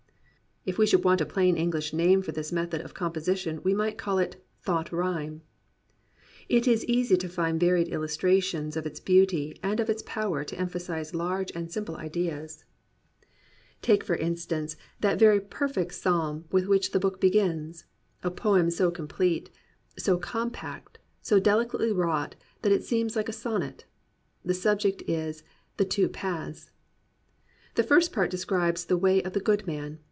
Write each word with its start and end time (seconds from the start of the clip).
If 0.63 0.77
we 0.77 0.85
should 0.85 1.03
want 1.03 1.21
a 1.21 1.25
plain 1.25 1.57
English 1.57 1.91
name 1.91 2.21
for 2.21 2.33
this 2.33 2.51
method 2.51 2.81
of 2.81 2.93
composition 2.93 3.61
we 3.63 3.73
might 3.73 3.97
call 3.97 4.19
it 4.19 4.35
thought 4.61 4.91
rhyme. 4.91 5.41
It 6.49 6.67
is 6.67 6.85
easy 6.85 7.17
to 7.17 7.27
find 7.27 7.59
varied 7.59 7.87
illustrations 7.87 8.77
of 8.77 8.85
its 8.85 8.99
beauty 8.99 9.59
and 9.63 9.79
of 9.79 9.89
its 9.89 10.03
power 10.05 10.43
to 10.43 10.59
emphasize 10.59 11.15
large 11.15 11.51
and 11.55 11.71
simple 11.71 11.95
ideas. 11.97 12.63
42 12.63 12.67
POETRY 12.67 12.67
IN 12.67 13.25
THE 13.25 13.25
PSALMS 13.25 13.81
Take 13.81 14.03
for 14.03 14.15
instance 14.63 14.75
that 14.99 15.17
very 15.17 15.39
perfect 15.41 15.95
psalm 15.95 16.45
with 16.51 16.67
which 16.67 16.91
the 16.91 16.99
book 16.99 17.19
begins— 17.19 17.85
a 18.23 18.29
poem 18.29 18.69
so 18.69 18.91
complete, 18.91 19.49
so 19.97 20.19
compact, 20.19 20.99
so 21.23 21.39
delicately 21.39 21.91
wrought 21.91 22.35
that 22.61 22.71
it 22.71 22.83
seems 22.83 23.15
like 23.15 23.27
a 23.29 23.33
sonnet. 23.33 23.85
The 24.45 24.53
subject 24.53 25.01
is 25.07 25.41
The 25.77 25.85
Two 25.85 26.07
Paths. 26.07 26.69
The 27.73 27.83
first 27.83 28.13
part 28.13 28.29
describes 28.29 28.85
the 28.85 28.97
way 28.99 29.23
of 29.23 29.33
the 29.33 29.39
good 29.39 29.65
man. 29.65 29.97